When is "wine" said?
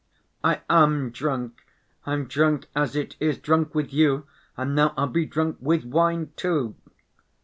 5.85-6.31